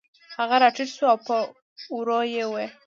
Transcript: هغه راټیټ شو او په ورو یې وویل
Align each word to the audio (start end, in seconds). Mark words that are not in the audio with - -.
هغه 0.37 0.55
راټیټ 0.63 0.89
شو 0.95 1.05
او 1.11 1.17
په 1.27 1.35
ورو 1.95 2.19
یې 2.33 2.43
وویل 2.47 2.71